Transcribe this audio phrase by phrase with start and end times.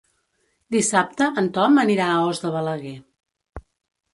[0.75, 2.95] Dissabte en Tom anirà a Os de Balaguer.